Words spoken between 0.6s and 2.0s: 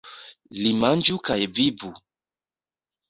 Li manĝu kaj vivu!